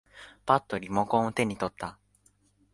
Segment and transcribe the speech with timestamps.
[0.47, 1.99] ぱっとリモコンを手に取った。